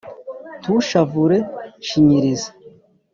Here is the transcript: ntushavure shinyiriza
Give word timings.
ntushavure 0.61 1.37
shinyiriza 1.87 2.49